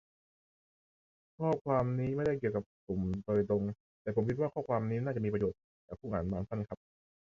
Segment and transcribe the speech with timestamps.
[1.37, 3.63] ข้อความนี้ไม่ได้เกี่ยวกับกลุ่มโดยตรง
[4.01, 6.79] แต่ผมคิดว่าข้อความนี้น่าจะมีประโยชน์กับผู้อ่านบางท่านครับ